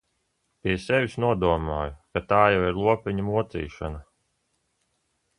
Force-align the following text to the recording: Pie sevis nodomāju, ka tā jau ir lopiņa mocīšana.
Pie 0.67 0.75
sevis 0.85 1.17
nodomāju, 1.23 1.93
ka 2.17 2.23
tā 2.31 2.39
jau 2.53 2.63
ir 2.69 2.79
lopiņa 2.87 3.27
mocīšana. 3.27 4.01